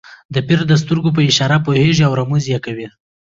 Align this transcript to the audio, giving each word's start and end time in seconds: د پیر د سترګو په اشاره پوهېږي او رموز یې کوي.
د 0.33 0.35
پیر 0.47 0.59
د 0.67 0.73
سترګو 0.81 1.09
په 1.15 1.21
اشاره 1.29 1.57
پوهېږي 1.65 2.03
او 2.05 2.13
رموز 2.19 2.43
یې 2.53 2.59
کوي. 2.65 2.87